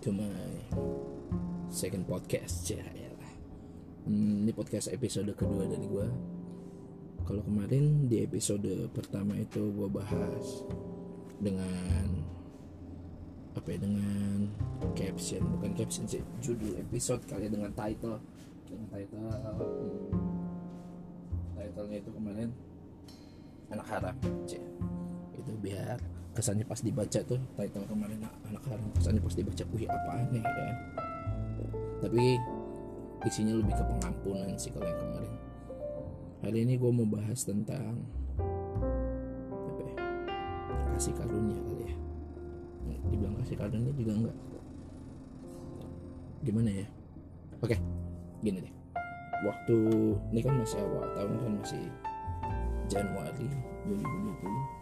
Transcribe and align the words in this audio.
to 0.00 0.10
my 0.10 0.32
second 1.68 2.08
podcast 2.08 2.66
ya 2.72 2.80
ya 2.80 3.12
hmm, 4.08 4.48
ini 4.48 4.52
podcast 4.56 4.88
episode 4.88 5.28
kedua 5.36 5.68
dari 5.68 5.84
gue 5.84 6.06
kalau 7.28 7.44
kemarin 7.44 8.08
di 8.10 8.24
episode 8.24 8.66
pertama 8.90 9.38
itu 9.38 9.70
gue 9.70 9.88
bahas 9.92 10.66
dengan 11.38 12.24
apa 13.54 13.66
ya 13.74 13.78
dengan 13.82 14.46
caption. 14.94 15.42
Bukan 15.58 15.72
caption 15.74 16.06
sih 16.06 16.22
judul 16.38 16.78
episode 16.78 17.22
kali 17.26 17.46
ya, 17.46 17.50
dengan 17.50 17.70
title. 17.74 18.18
Dengan 18.66 18.86
title. 18.90 19.30
Titlenya 21.58 21.96
itu 22.00 22.10
kemarin 22.14 22.48
anak 23.70 23.86
haram 23.86 24.16
Cie. 24.50 24.58
itu 25.38 25.52
biar 25.62 25.96
kesannya 26.30 26.64
pas 26.64 26.80
dibaca 26.80 27.20
tuh 27.26 27.40
title 27.58 27.86
kemarin 27.90 28.22
anak 28.46 28.62
haram 28.70 28.86
kesannya 28.96 29.22
pas 29.22 29.34
dibaca 29.34 29.64
wih 29.74 29.86
apaan 29.90 30.26
nih 30.30 30.42
ya 30.42 30.74
tapi 32.00 32.40
isinya 33.28 33.52
lebih 33.52 33.76
ke 33.76 33.84
pengampunan 33.84 34.56
sih 34.56 34.72
kalau 34.72 34.88
yang 34.88 35.00
kemarin. 35.00 35.34
Hari 36.40 36.58
ini 36.64 36.80
gue 36.80 36.88
mau 36.88 37.04
bahas 37.04 37.44
tentang 37.44 38.00
apa 39.52 39.80
ya 39.84 39.94
kasih 40.96 41.12
karunia 41.12 41.60
kali 41.60 41.84
ya. 41.84 41.94
Dibilang 43.12 43.36
kasih 43.44 43.56
karunia 43.60 43.92
juga 43.92 44.12
enggak. 44.16 44.36
Gimana 46.48 46.70
ya? 46.72 46.86
Oke 47.60 47.76
gini 48.40 48.64
deh. 48.64 48.74
Waktu 49.44 49.76
ini 50.32 50.40
kan 50.40 50.56
masih 50.56 50.80
awal 50.80 51.04
tahun 51.12 51.36
kan 51.36 51.52
masih 51.60 51.84
Januari 52.88 53.48
2020 53.84 54.79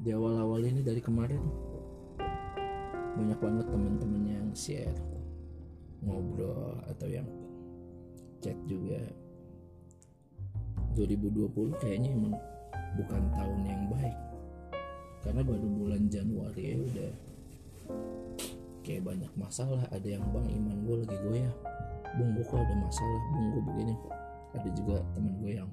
di 0.00 0.10
awal-awal 0.12 0.60
ini 0.64 0.84
dari 0.84 1.00
kemarin. 1.00 1.40
Banyak 3.16 3.38
banget 3.40 3.66
teman-teman 3.72 4.24
yang 4.28 4.48
share 4.52 4.92
ngobrol 6.04 6.76
atau 6.84 7.08
yang 7.08 7.24
chat 8.44 8.56
juga. 8.68 9.00
2020 10.96 11.80
kayaknya 11.80 12.12
emang 12.12 12.36
bukan 12.96 13.22
tahun 13.36 13.60
yang 13.64 13.82
baik. 13.92 14.18
Karena 15.24 15.42
baru 15.42 15.66
bulan 15.68 16.02
Januari 16.12 16.62
ya 16.72 16.76
udah 16.80 17.12
kayak 18.84 19.02
banyak 19.04 19.32
masalah. 19.36 19.84
Ada 19.92 20.20
yang 20.20 20.24
bang 20.32 20.48
iman 20.60 20.76
gue 20.84 20.96
lagi 21.04 21.16
goyah. 21.24 21.54
Bung 22.16 22.32
gue 22.36 22.44
kok 22.44 22.60
ada 22.60 22.74
masalah? 22.80 23.20
Bung 23.32 23.46
gue 23.52 23.62
begini. 23.64 23.94
Ada 24.56 24.68
juga 24.72 24.96
teman 25.12 25.34
gue 25.40 25.52
yang 25.56 25.68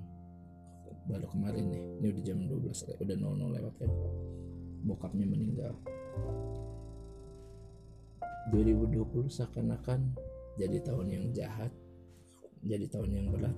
baru 1.07 1.27
kemarin 1.29 1.65
nih. 1.71 1.83
Ini 1.99 2.07
udah 2.13 2.23
jam 2.23 2.39
12 2.47 3.01
udah 3.03 3.17
00 3.17 3.55
lewat 3.59 3.73
kan 3.79 3.91
bokapnya 4.83 5.25
meninggal. 5.27 5.73
2020 8.51 9.31
seakan-akan 9.31 9.99
jadi 10.59 10.83
tahun 10.83 11.07
yang 11.09 11.25
jahat 11.31 11.71
jadi 12.63 12.87
tahun 12.91 13.09
yang 13.15 13.27
berat. 13.31 13.55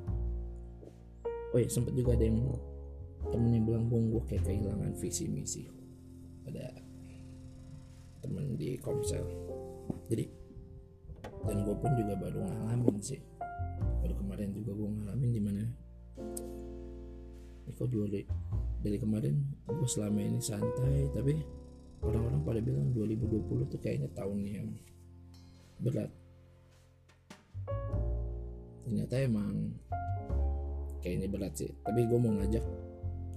Oh 1.54 1.60
ya 1.62 1.70
sempat 1.70 1.94
juga 1.98 2.14
ada 2.18 2.26
yang 2.26 2.42
temen 3.30 3.50
yang 3.54 3.66
bilang 3.66 3.86
bung 3.90 4.14
gue 4.14 4.22
kayak 4.30 4.46
kehilangan 4.46 4.94
visi 4.98 5.26
misi. 5.30 5.66
Ada 6.46 6.66
temen 8.22 8.58
di 8.58 8.78
komsel. 8.78 9.26
Jadi 10.10 10.26
dan 11.46 11.62
gue 11.62 11.76
pun 11.78 11.92
juga 11.94 12.14
baru 12.18 12.46
ngalamin 12.46 12.98
sih. 13.02 13.22
Baru 14.02 14.14
kemarin 14.18 14.54
juga 14.54 14.74
gue 14.74 14.90
ngalamin 14.90 15.32
di 15.34 15.42
mana 15.42 15.64
ini 17.66 17.72
kok 17.74 17.90
dua 17.90 18.06
dari 18.86 18.98
kemarin 19.02 19.42
gue 19.66 19.90
selama 19.90 20.22
ini 20.22 20.38
santai 20.38 21.10
tapi 21.10 21.42
orang-orang 22.06 22.42
pada 22.46 22.60
bilang 22.62 22.94
2020 22.94 23.72
tuh 23.74 23.80
kayaknya 23.82 24.10
tahun 24.14 24.40
yang 24.46 24.68
berat. 25.82 26.12
Ternyata 28.86 29.16
emang 29.18 29.74
kayaknya 31.02 31.28
berat 31.34 31.54
sih. 31.58 31.74
Tapi 31.82 32.06
gue 32.06 32.20
mau 32.22 32.38
ngajak 32.38 32.66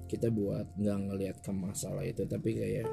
kita 0.09 0.33
buat 0.33 0.65
nggak 0.77 0.99
ngelihat 1.05 1.37
ke 1.45 1.53
masalah 1.53 2.01
itu 2.01 2.25
tapi 2.25 2.57
kayak 2.57 2.89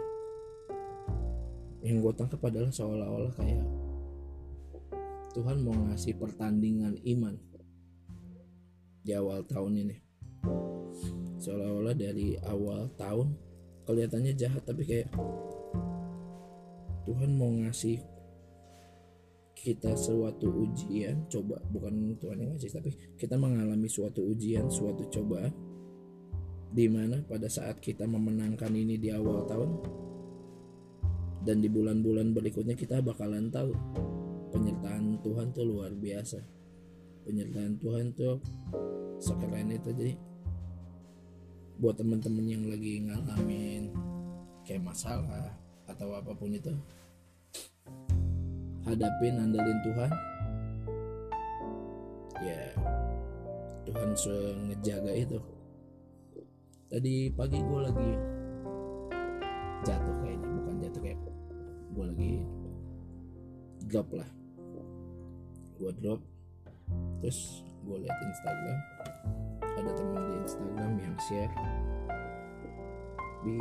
yang 1.79 2.03
gue 2.03 2.11
tangkap 2.11 2.43
adalah 2.43 2.67
seolah-olah 2.75 3.33
kayak 3.39 3.63
Tuhan 5.31 5.63
mau 5.63 5.75
ngasih 5.87 6.19
pertandingan 6.19 6.99
iman 7.15 7.39
di 8.99 9.15
awal 9.15 9.47
tahun 9.47 9.87
ini 9.87 9.95
seolah-olah 11.45 11.93
dari 11.93 12.33
awal 12.49 12.89
tahun 12.97 13.37
kelihatannya 13.85 14.33
jahat 14.33 14.65
tapi 14.65 14.81
kayak 14.81 15.13
Tuhan 17.05 17.37
mau 17.37 17.53
ngasih 17.53 18.01
kita 19.53 19.93
suatu 19.93 20.49
ujian 20.49 21.29
coba 21.29 21.61
bukan 21.69 22.17
Tuhan 22.17 22.41
yang 22.41 22.51
ngasih 22.57 22.71
tapi 22.73 22.89
kita 23.13 23.37
mengalami 23.37 23.85
suatu 23.85 24.25
ujian 24.25 24.65
suatu 24.73 25.05
coba 25.13 25.53
di 26.73 26.89
mana 26.89 27.21
pada 27.23 27.45
saat 27.45 27.77
kita 27.77 28.09
memenangkan 28.09 28.73
ini 28.73 28.97
di 28.97 29.13
awal 29.13 29.45
tahun 29.45 29.69
dan 31.45 31.61
di 31.61 31.69
bulan-bulan 31.69 32.33
berikutnya 32.33 32.73
kita 32.73 33.05
bakalan 33.05 33.53
tahu 33.53 33.69
penyertaan 34.49 35.19
Tuhan 35.19 35.51
tuh 35.51 35.65
luar 35.67 35.91
biasa. 35.91 36.41
Penyertaan 37.27 37.75
Tuhan 37.77 38.15
tuh 38.17 38.41
sekeren 39.21 39.69
itu 39.69 39.93
jadi 39.93 40.13
buat 41.75 41.99
temen-temen 41.99 42.45
yang 42.47 42.63
lagi 42.71 43.03
ngalamin 43.03 43.91
kayak 44.63 44.79
masalah 44.79 45.51
atau 45.91 46.15
apa 46.15 46.31
pun 46.31 46.55
itu 46.55 46.71
hadapin 48.87 49.35
andalin 49.43 49.79
Tuhan. 49.83 50.11
Ya 52.39 52.61
Tuhan 53.83 54.09
ngejaga 54.71 55.11
itu. 55.11 55.39
Tadi 56.87 57.27
pagi 57.35 57.59
gue 57.59 57.79
lagi 57.83 58.11
jatuh 59.83 60.15
kayaknya 60.23 60.47
bukan 60.47 60.75
jatuh 60.79 61.01
kayak 61.03 61.19
gue 61.91 62.05
lagi 62.07 62.33
drop 63.91 64.07
lah. 64.15 64.29
Gue 65.75 65.91
drop 65.99 66.23
terus 67.19 67.67
gue 67.83 67.97
liat 67.99 68.17
Instagram 68.21 68.79
ada 69.75 69.91
teman 69.91 70.23
di 70.23 70.39
Instagram 70.39 71.03
yang 71.03 71.11
share. 71.19 71.51
Di 73.43 73.59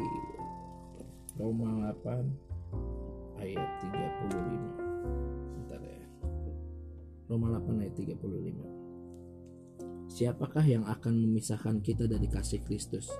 Roma 1.35 1.91
8 1.91 3.43
ayat 3.43 3.71
35 3.83 5.59
Bentar 5.59 5.83
ya. 5.83 6.07
Roma 7.27 7.59
8 7.59 7.83
ayat 7.83 7.99
35 7.99 10.15
Siapakah 10.15 10.63
yang 10.63 10.87
akan 10.87 11.27
memisahkan 11.27 11.83
kita 11.83 12.07
dari 12.07 12.31
kasih 12.31 12.63
Kristus? 12.63 13.11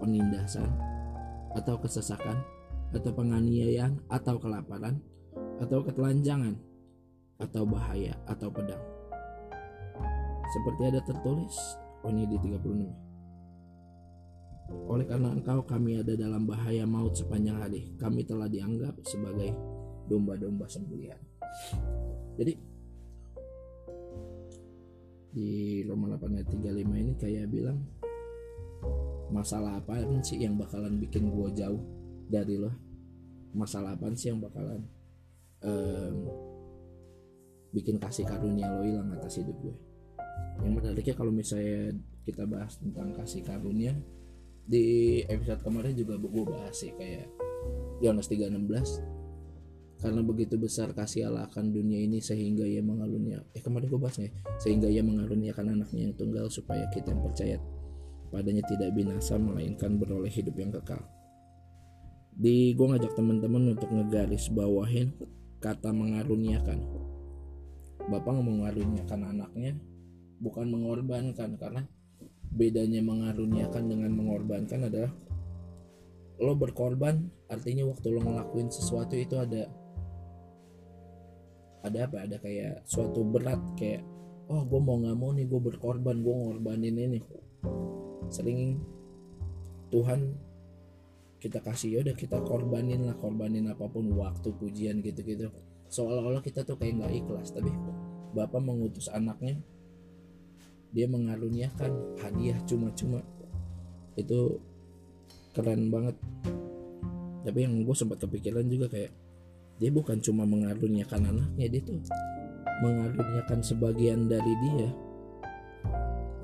Penindasan? 0.00 0.72
Atau 1.52 1.76
kesesakan? 1.76 2.40
Atau 2.96 3.12
penganiayaan? 3.12 4.00
Atau 4.08 4.40
kelaparan? 4.40 4.96
Atau 5.60 5.84
ketelanjangan? 5.84 6.56
Atau 7.36 7.68
bahaya? 7.68 8.16
Atau 8.24 8.48
pedang? 8.48 8.80
Seperti 10.48 10.88
ada 10.88 11.04
tertulis 11.04 11.83
oh 12.04 12.12
ini 12.12 12.28
di 12.28 12.36
36 12.36 12.68
oleh 14.88 15.04
karena 15.04 15.28
engkau 15.32 15.60
kami 15.64 15.96
ada 16.00 16.16
dalam 16.16 16.48
bahaya 16.48 16.88
maut 16.88 17.12
sepanjang 17.12 17.60
hari. 17.60 17.92
Kami 18.00 18.24
telah 18.24 18.48
dianggap 18.48 18.96
sebagai 19.04 19.52
domba-domba 20.08 20.64
sembelihan 20.68 21.20
jadi 22.34 22.52
di 25.34 25.82
Roma 25.82 26.14
8 26.14 26.38
ayat 26.38 26.48
35 26.50 27.02
ini 27.02 27.12
kayak 27.18 27.50
bilang 27.50 27.82
masalah 29.34 29.82
apa 29.82 29.98
sih 30.22 30.38
yang 30.38 30.54
bakalan 30.54 31.02
bikin 31.02 31.34
gua 31.34 31.50
jauh 31.50 31.82
dari 32.30 32.54
lo? 32.54 32.70
Masalah 33.54 33.98
apa 33.98 34.14
sih 34.14 34.30
yang 34.30 34.42
bakalan 34.42 34.82
um, 35.62 36.16
bikin 37.74 37.98
kasih 37.98 38.26
karunia 38.26 38.70
lo 38.70 38.86
hilang 38.86 39.10
atas 39.18 39.42
hidup 39.42 39.58
gue 39.58 39.74
yang 40.62 40.72
menariknya 40.78 41.14
kalau 41.16 41.32
misalnya 41.34 41.98
kita 42.22 42.46
bahas 42.46 42.78
tentang 42.78 43.10
kasih 43.16 43.42
karunia 43.42 43.96
di 44.64 45.20
episode 45.28 45.60
kemarin 45.60 45.92
juga 45.92 46.16
gue 46.16 46.44
bahas 46.46 46.72
sih 46.72 46.94
kayak 46.94 47.28
Yohanes 48.00 48.30
3:16 48.30 50.04
karena 50.04 50.20
begitu 50.20 50.60
besar 50.60 50.92
kasih 50.92 51.32
Allah 51.32 51.48
akan 51.48 51.72
dunia 51.72 52.00
ini 52.04 52.20
sehingga 52.20 52.64
ia 52.68 52.84
mengarunia 52.84 53.40
eh 53.56 53.62
kemarin 53.64 53.88
gue 53.88 54.00
sehingga 54.60 54.88
ia 54.88 55.00
mengaruniakan 55.00 55.80
anaknya 55.80 56.10
yang 56.10 56.14
tunggal 56.16 56.46
supaya 56.52 56.84
kita 56.92 57.12
yang 57.12 57.22
percaya 57.24 57.58
padanya 58.34 58.66
tidak 58.66 58.90
binasa 58.98 59.38
melainkan 59.38 59.94
beroleh 59.94 60.26
hidup 60.26 60.58
yang 60.58 60.74
kekal. 60.74 60.98
Di 62.34 62.74
gue 62.74 62.86
ngajak 62.90 63.14
teman-teman 63.14 63.78
untuk 63.78 63.94
ngegaris 63.94 64.50
bawahin 64.50 65.14
kata 65.62 65.94
mengaruniakan. 65.94 66.82
Bapak 68.10 68.34
mengaruniakan 68.42 69.20
anaknya 69.30 69.78
bukan 70.44 70.68
mengorbankan 70.68 71.56
karena 71.56 71.88
bedanya 72.52 73.00
mengaruniakan 73.00 73.88
dengan 73.88 74.12
mengorbankan 74.12 74.92
adalah 74.92 75.12
lo 76.38 76.52
berkorban 76.54 77.32
artinya 77.48 77.88
waktu 77.88 78.12
lo 78.12 78.20
ngelakuin 78.20 78.68
sesuatu 78.68 79.16
itu 79.16 79.40
ada 79.40 79.64
ada 81.84 82.08
apa? 82.08 82.24
Ada 82.24 82.36
kayak 82.40 82.88
suatu 82.88 83.20
berat 83.28 83.60
kayak 83.76 84.00
oh 84.48 84.64
gue 84.64 84.80
mau 84.80 84.96
nggak 84.96 85.16
mau 85.20 85.30
nih 85.36 85.44
gue 85.44 85.60
berkorban 85.60 86.16
gue 86.24 86.34
ngorbanin 86.34 86.96
ini. 86.96 87.20
Sering 88.32 88.80
Tuhan 89.92 90.32
kita 91.38 91.60
kasih 91.60 91.88
ya 91.92 91.98
udah 92.00 92.16
kita 92.16 92.40
korbanin 92.40 93.04
lah 93.04 93.20
korbanin 93.20 93.68
apa 93.68 93.84
pun 93.84 94.08
waktu 94.16 94.48
pujian 94.56 95.04
gitu-gitu. 95.04 95.52
Seolah-olah 95.92 96.40
kita 96.40 96.64
tuh 96.64 96.80
kayak 96.80 97.04
nggak 97.04 97.12
ikhlas 97.20 97.52
tapi 97.52 97.70
Bapak 98.34 98.58
mengutus 98.58 99.06
anaknya 99.12 99.60
dia 100.94 101.10
mengaruniakan 101.10 102.16
hadiah 102.22 102.56
cuma-cuma. 102.70 103.20
Itu 104.14 104.62
keren 105.50 105.90
banget. 105.90 106.14
Tapi 107.44 107.58
yang 107.66 107.82
gue 107.82 107.96
sempat 107.98 108.22
kepikiran 108.22 108.64
juga 108.70 108.86
kayak 108.88 109.12
dia 109.82 109.90
bukan 109.90 110.22
cuma 110.22 110.46
mengaruniakan 110.46 111.34
anaknya 111.34 111.66
dia 111.66 111.82
tuh 111.82 111.98
mengaruniakan 112.78 113.58
sebagian 113.58 114.30
dari 114.30 114.54
dia 114.62 114.88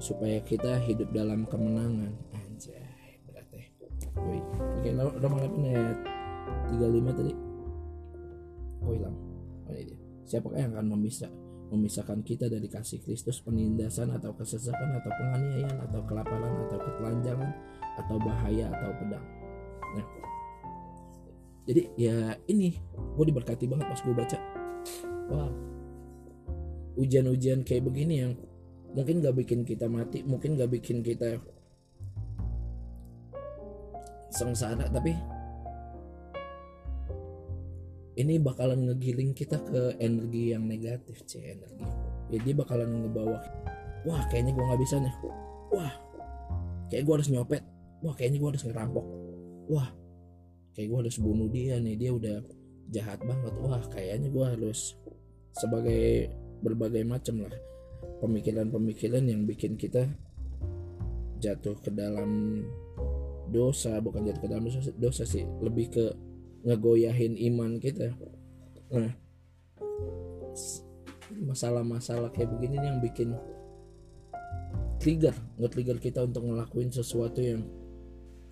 supaya 0.03 0.43
kita 0.43 0.83
hidup 0.83 1.09
dalam 1.15 1.47
kemenangan. 1.47 2.11
Anjay 2.35 3.23
berat 3.31 3.47
ya. 3.55 3.65
Yoi. 4.19 4.41
oke 4.83 4.89
Roma 5.23 5.39
8 5.47 5.71
ayat 5.71 5.99
35 6.75 7.19
tadi. 7.23 7.33
Oh 8.83 8.93
hilang. 8.99 9.17
Oh 9.71 9.73
dia. 9.79 9.99
Siapakah 10.27 10.59
yang 10.59 10.75
akan 10.75 10.87
memisah 10.99 11.31
memisahkan 11.71 12.21
kita 12.27 12.51
dari 12.51 12.67
kasih 12.67 12.99
Kristus 13.01 13.39
penindasan 13.41 14.11
atau 14.11 14.35
kesesakan 14.35 14.99
atau 14.99 15.11
penganiayaan 15.15 15.79
atau 15.87 16.03
kelaparan 16.05 16.67
atau 16.67 16.79
ketelanjangan 16.83 17.51
atau 18.05 18.17
bahaya 18.19 18.67
atau 18.75 18.91
pedang. 18.99 19.27
Nah 19.95 20.07
jadi 21.71 21.83
ya 21.95 22.17
ini 22.51 22.75
gue 23.15 23.25
diberkati 23.31 23.71
banget 23.71 23.87
pas 23.87 24.01
gue 24.03 24.15
baca. 24.15 24.39
Wow 25.31 25.71
ujian-ujian 27.01 27.63
kayak 27.65 27.89
begini 27.89 28.15
yang 28.27 28.33
mungkin 28.93 29.23
gak 29.23 29.37
bikin 29.39 29.63
kita 29.63 29.87
mati 29.87 30.27
mungkin 30.27 30.59
gak 30.59 30.69
bikin 30.69 31.01
kita 31.01 31.39
sengsara 34.29 34.91
tapi 34.91 35.15
ini 38.21 38.37
bakalan 38.37 38.85
ngegiling 38.85 39.33
kita 39.33 39.57
ke 39.65 39.97
energi 39.97 40.53
yang 40.53 40.69
negatif 40.69 41.25
c 41.25 41.41
energi. 41.41 41.89
Jadi 42.31 42.51
bakalan 42.53 43.09
ngebawa 43.09 43.41
wah 44.05 44.23
kayaknya 44.29 44.53
gue 44.53 44.65
nggak 44.65 44.81
bisa 44.81 44.97
nih. 45.01 45.15
Wah 45.73 45.93
kayak 46.93 47.03
gue 47.09 47.15
harus 47.17 47.29
nyopet. 47.33 47.63
Wah 48.05 48.15
kayaknya 48.17 48.39
gue 48.41 48.51
harus 48.53 48.65
ngerampok. 48.69 49.07
Wah 49.73 49.89
kayak 50.77 50.87
gue 50.93 50.99
harus 51.07 51.17
bunuh 51.17 51.49
dia 51.49 51.81
nih. 51.81 51.97
Dia 51.97 52.11
udah 52.13 52.37
jahat 52.93 53.21
banget. 53.25 53.55
Wah 53.65 53.81
kayaknya 53.89 54.29
gue 54.29 54.45
harus 54.45 54.95
sebagai 55.57 56.29
berbagai 56.61 57.03
macam 57.09 57.49
lah. 57.49 57.55
Pemikiran-pemikiran 58.21 59.25
yang 59.25 59.49
bikin 59.49 59.81
kita 59.81 60.05
jatuh 61.41 61.77
ke 61.81 61.91
dalam 61.93 62.63
dosa. 63.49 63.97
Bukan 64.01 64.29
jatuh 64.29 64.43
ke 64.45 64.49
dalam 64.49 64.65
dosa, 64.69 64.93
dosa 64.97 65.25
sih. 65.25 65.45
Lebih 65.61 65.87
ke 65.89 66.05
ngegoyahin 66.65 67.35
iman 67.53 67.81
kita. 67.81 68.13
Nah 68.93 69.13
masalah-masalah 71.41 72.35
kayak 72.35 72.53
begini 72.59 72.77
yang 72.83 72.99
bikin 73.01 73.33
trigger 75.01 75.33
nge-trigger 75.57 75.97
kita 75.97 76.21
untuk 76.27 76.45
ngelakuin 76.45 76.93
sesuatu 76.93 77.41
yang 77.41 77.65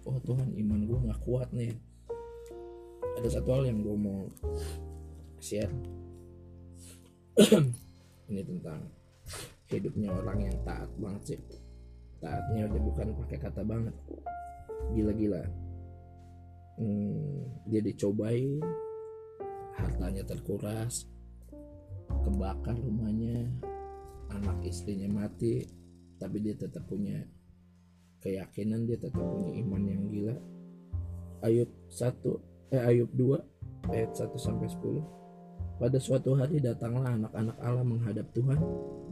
oh 0.08 0.16
Tuhan 0.24 0.56
iman 0.56 0.80
gue 0.88 0.98
nggak 1.10 1.20
kuat 1.26 1.52
nih. 1.52 1.76
Ada 3.20 3.40
satu 3.40 3.50
hal 3.50 3.68
yang 3.68 3.84
gue 3.84 3.96
mau 3.98 4.30
share. 5.42 5.74
Ini 8.30 8.42
tentang 8.46 8.88
hidupnya 9.68 10.14
orang 10.14 10.48
yang 10.48 10.56
taat 10.64 10.88
banget 10.96 11.22
sih. 11.34 11.40
Taatnya 12.22 12.70
udah 12.72 12.82
bukan 12.82 13.06
pakai 13.26 13.38
kata 13.42 13.62
banget. 13.66 13.94
Gila-gila 14.94 15.67
hmm, 16.78 17.68
dia 17.68 17.82
dicobain 17.84 18.62
hartanya 19.78 20.22
terkuras 20.26 21.06
kebakar 22.24 22.74
rumahnya 22.74 23.46
anak 24.32 24.58
istrinya 24.66 25.06
mati 25.08 25.66
tapi 26.18 26.42
dia 26.42 26.54
tetap 26.58 26.82
punya 26.90 27.22
keyakinan 28.18 28.84
dia 28.84 28.98
tetap 28.98 29.22
punya 29.22 29.54
iman 29.62 29.82
yang 29.86 30.02
gila. 30.10 30.36
Ayub 31.46 31.70
1 31.86 32.74
eh 32.74 32.82
Ayub 32.82 33.10
2 33.14 33.94
ayat 33.94 34.10
1 34.10 34.34
sampai 34.34 34.66
10 34.66 35.78
pada 35.78 35.98
suatu 36.02 36.34
hari 36.34 36.58
datanglah 36.58 37.14
anak-anak 37.14 37.56
Allah 37.62 37.86
menghadap 37.86 38.26
Tuhan 38.34 38.58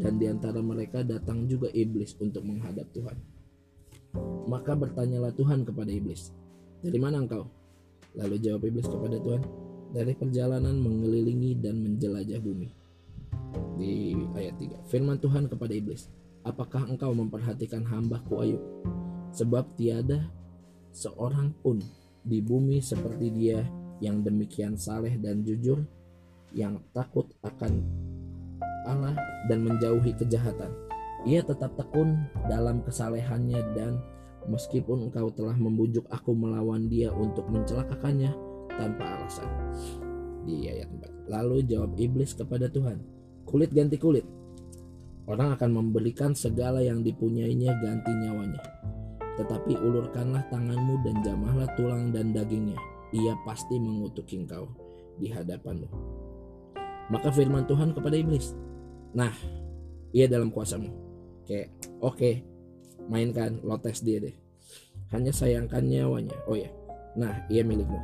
dan 0.03 0.19
di 0.19 0.27
antara 0.27 0.59
mereka 0.59 1.07
datang 1.07 1.47
juga 1.47 1.71
iblis 1.71 2.19
untuk 2.19 2.43
menghadap 2.43 2.91
Tuhan. 2.91 3.15
Maka 4.51 4.75
bertanyalah 4.75 5.31
Tuhan 5.39 5.63
kepada 5.63 5.95
iblis 5.95 6.35
dari 6.83 6.99
mana 6.99 7.23
engkau 7.23 7.47
lalu 8.17 8.37
jawab 8.41 8.65
iblis 8.67 8.89
kepada 8.89 9.21
Tuhan 9.21 9.43
dari 9.93 10.13
perjalanan 10.17 10.77
mengelilingi 10.81 11.61
dan 11.61 11.79
menjelajah 11.85 12.41
bumi 12.43 12.69
di 13.77 14.17
ayat 14.35 14.57
3 14.59 14.91
firman 14.91 15.21
Tuhan 15.21 15.47
kepada 15.47 15.73
iblis 15.77 16.09
apakah 16.47 16.87
engkau 16.87 17.11
memperhatikan 17.13 17.83
hambaku 17.83 18.47
Ayub? 18.47 18.63
Sebab 19.35 19.75
tiada 19.75 20.31
seorang 20.95 21.53
pun 21.61 21.83
di 22.23 22.39
bumi 22.41 22.79
seperti 22.79 23.29
dia 23.35 23.61
yang 23.99 24.23
demikian 24.23 24.79
saleh 24.79 25.19
dan 25.19 25.43
jujur, 25.43 25.83
yang 26.55 26.81
takut 26.95 27.27
akan 27.43 27.83
Allah 28.87 29.19
dan 29.51 29.67
menjauhi 29.67 30.15
kejahatan. 30.15 30.71
Ia 31.27 31.43
tetap 31.43 31.75
tekun 31.75 32.23
dalam 32.47 32.87
kesalehannya 32.87 33.61
dan 33.75 33.99
meskipun 34.49 35.11
engkau 35.11 35.31
telah 35.35 35.55
membujuk 35.55 36.07
aku 36.11 36.33
melawan 36.33 36.87
dia 36.87 37.11
untuk 37.15 37.47
mencelakakannya 37.51 38.33
tanpa 38.75 39.05
alasan. 39.19 39.49
Di 40.47 40.71
ayat 40.71 40.91
4. 41.27 41.31
Lalu 41.33 41.67
jawab 41.67 41.99
iblis 41.99 42.35
kepada 42.39 42.71
Tuhan, 42.71 43.03
kulit 43.45 43.75
ganti 43.75 43.99
kulit, 43.99 44.27
Orang 45.27 45.59
akan 45.59 45.71
memberikan 45.75 46.39
segala 46.39 46.79
yang 46.79 47.03
dipunyainya 47.03 47.75
ganti 47.83 48.15
nyawanya. 48.15 48.63
Tetapi 49.35 49.75
ulurkanlah 49.75 50.47
tanganmu 50.55 51.03
dan 51.03 51.19
jamahlah 51.27 51.67
tulang 51.75 52.15
dan 52.15 52.31
dagingnya. 52.31 52.79
Ia 53.11 53.35
pasti 53.43 53.75
mengutuk 53.75 54.31
engkau 54.31 54.71
di 55.19 55.27
hadapanmu. 55.27 55.91
Maka 57.11 57.29
firman 57.35 57.67
Tuhan 57.67 57.91
kepada 57.91 58.15
iblis, 58.15 58.55
Nah, 59.19 59.35
ia 60.15 60.31
dalam 60.31 60.55
kuasamu. 60.55 60.95
Kayak, 61.43 61.75
oke, 61.99 62.15
okay, 62.15 62.35
mainkan, 63.07 63.59
lo 63.63 63.79
tes 63.79 64.03
dia 64.03 64.19
deh. 64.23 64.37
Hanya 65.15 65.31
sayangkan 65.31 65.87
nyawanya. 65.87 66.35
Oh 66.51 66.59
ya, 66.59 66.71
nah, 67.15 67.47
ia 67.51 67.63
milikmu. 67.63 67.99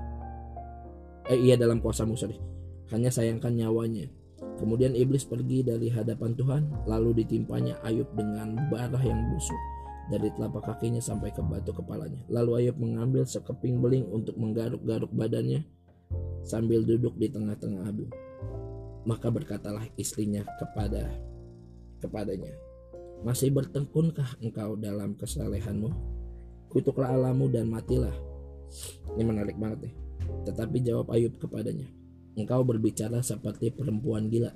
Eh, 1.30 1.38
ia 1.38 1.54
dalam 1.58 1.82
kuasamu, 1.82 2.18
sorry. 2.18 2.38
Hanya 2.90 3.08
sayangkan 3.08 3.54
nyawanya 3.56 4.10
Kemudian 4.62 4.94
iblis 4.94 5.26
pergi 5.26 5.66
dari 5.66 5.90
hadapan 5.90 6.38
Tuhan, 6.38 6.62
lalu 6.86 7.24
ditimpanya 7.24 7.82
Ayub 7.82 8.06
dengan 8.14 8.54
bara 8.70 9.00
yang 9.02 9.32
busuk 9.34 9.58
dari 10.06 10.28
telapak 10.34 10.62
kakinya 10.66 11.02
sampai 11.02 11.34
ke 11.34 11.42
batu 11.42 11.74
kepalanya. 11.74 12.22
Lalu 12.30 12.62
Ayub 12.62 12.76
mengambil 12.78 13.26
sekeping 13.26 13.82
beling 13.82 14.06
untuk 14.06 14.38
menggaruk-garuk 14.38 15.10
badannya 15.14 15.66
sambil 16.46 16.86
duduk 16.86 17.16
di 17.16 17.26
tengah-tengah 17.26 17.86
abu. 17.86 18.06
Maka 19.02 19.34
berkatalah 19.34 19.82
istrinya 19.98 20.46
kepada 20.62 21.10
kepadanya, 21.98 22.54
"Masih 23.22 23.54
bertengkunkah 23.54 24.42
engkau 24.42 24.74
dalam 24.78 25.14
kesalehanmu? 25.14 25.90
Kutuklah 26.70 27.14
alamu 27.14 27.46
dan 27.48 27.70
matilah." 27.70 28.14
Ini 29.16 29.22
menarik 29.22 29.56
banget 29.58 29.90
nih. 29.90 29.94
Tetapi 30.48 30.76
jawab 30.82 31.12
Ayub 31.12 31.34
kepadanya, 31.36 31.86
Engkau 32.32 32.64
berbicara 32.64 33.20
seperti 33.20 33.68
perempuan 33.68 34.32
gila. 34.32 34.48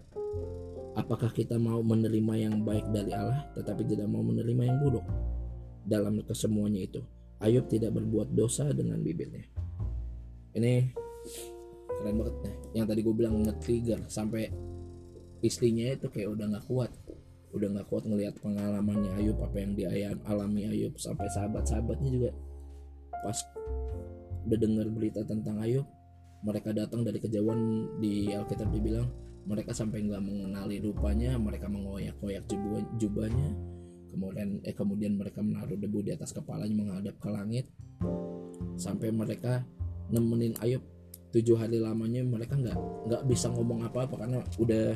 Apakah 0.97 1.29
kita 1.29 1.61
mau 1.61 1.85
menerima 1.85 2.49
yang 2.49 2.65
baik 2.65 2.89
dari 2.89 3.13
Allah 3.13 3.53
tetapi 3.53 3.85
tidak 3.85 4.09
mau 4.09 4.25
menerima 4.25 4.63
yang 4.65 4.79
buruk? 4.81 5.05
Dalam 5.85 6.25
kesemuanya 6.25 6.89
itu, 6.89 7.05
Ayub 7.45 7.69
tidak 7.69 7.93
berbuat 7.93 8.33
dosa 8.33 8.73
dengan 8.73 9.05
bibirnya. 9.05 9.45
Ini 10.57 10.89
keren 12.01 12.17
banget 12.17 12.35
nih. 12.49 12.57
Yang 12.81 12.87
tadi 12.89 13.01
gue 13.05 13.15
bilang 13.15 13.37
nge-trigger 13.45 14.01
sampai 14.09 14.49
istrinya 15.45 15.93
itu 15.93 16.09
kayak 16.09 16.33
udah 16.33 16.47
nggak 16.57 16.65
kuat 16.65 16.91
udah 17.57 17.69
nggak 17.73 17.87
kuat 17.89 18.05
ngelihat 18.05 18.37
pengalamannya 18.45 19.17
Ayub 19.17 19.41
apa 19.41 19.57
yang 19.57 19.73
dia 19.73 19.89
alami 20.29 20.69
Ayub 20.69 20.95
sampai 21.01 21.25
sahabat-sahabatnya 21.33 22.11
juga. 22.13 22.31
Pas 23.25 23.39
udah 24.47 24.59
dengar 24.61 24.87
berita 24.93 25.25
tentang 25.25 25.59
Ayub 25.65 25.89
mereka 26.45 26.71
datang 26.71 27.03
dari 27.03 27.19
kejauhan 27.19 27.59
di 27.99 28.31
Alkitab 28.31 28.71
dibilang 28.71 29.09
mereka 29.47 29.73
sampai 29.73 30.05
nggak 30.05 30.23
mengenali 30.23 30.83
rupanya 30.83 31.39
mereka 31.39 31.71
mengoyak-oyak 31.71 32.45
jubahnya. 32.99 33.51
Kemudian 34.13 34.61
eh 34.63 34.75
kemudian 34.75 35.17
mereka 35.17 35.41
menaruh 35.41 35.79
debu 35.79 36.03
di 36.03 36.11
atas 36.13 36.35
kepalanya 36.35 36.75
menghadap 36.77 37.15
ke 37.19 37.29
langit. 37.31 37.67
Sampai 38.77 39.15
mereka 39.15 39.65
nemenin 40.13 40.55
Ayub. 40.61 40.83
Tujuh 41.33 41.57
hari 41.59 41.81
lamanya 41.81 42.23
mereka 42.23 42.55
nggak 42.59 42.77
nggak 43.11 43.23
bisa 43.29 43.51
ngomong 43.51 43.87
apa-apa 43.87 44.15
karena 44.19 44.39
udah 44.57 44.87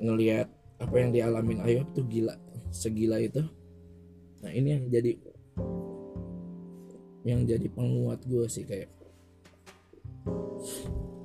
ngelihat 0.00 0.48
apa 0.80 0.94
yang 0.96 1.12
dialamin 1.12 1.60
Ayub 1.60 1.92
tuh 1.92 2.08
gila 2.08 2.32
segila 2.72 3.20
itu. 3.20 3.44
Nah 4.40 4.50
ini 4.50 4.68
yang 4.80 4.84
jadi 4.88 5.12
yang 7.20 7.40
jadi 7.44 7.68
penguat 7.68 8.24
gue 8.24 8.48
sih 8.48 8.64
kayak 8.64 8.88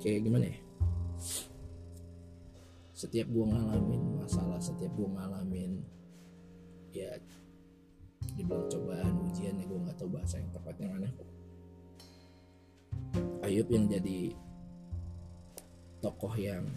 kayak 0.04 0.20
gimana 0.28 0.52
ya? 0.52 0.58
Setiap 2.92 3.28
gue 3.32 3.44
ngalamin 3.48 4.02
masalah 4.20 4.60
setiap 4.60 4.92
gue 4.92 5.08
ngalamin 5.08 5.80
ya 6.92 7.16
dibilang 8.36 8.68
cobaan 8.68 9.16
ujian 9.32 9.56
ya 9.56 9.64
gue 9.64 9.78
nggak 9.80 9.96
tahu 9.96 10.12
bahasa 10.12 10.36
yang 10.36 10.52
tepatnya 10.52 10.86
mana. 10.92 11.08
Ayub 13.40 13.68
yang 13.72 13.88
jadi 13.88 14.36
tokoh 16.04 16.34
yang 16.36 16.68